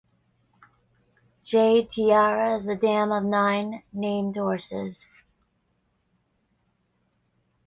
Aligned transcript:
Jade 1.43 1.91
Tiara 1.91 2.57
is 2.59 2.65
the 2.65 2.75
dam 2.75 3.11
of 3.11 3.23
nine 3.23 3.83
named 3.93 4.35
horses. 4.35 4.97